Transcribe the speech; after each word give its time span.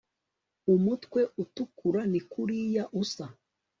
umutwe 0.73 1.21
utukura 1.43 2.01
nikuriya 2.11 2.83
usa 3.01 3.25